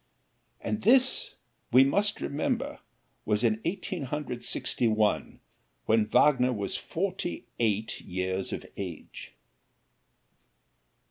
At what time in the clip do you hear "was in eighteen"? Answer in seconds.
3.23-4.05